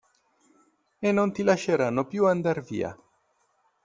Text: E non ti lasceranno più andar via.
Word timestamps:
E 0.99 1.11
non 1.11 1.31
ti 1.31 1.43
lasceranno 1.43 2.07
più 2.07 2.25
andar 2.25 2.59
via. 2.63 2.91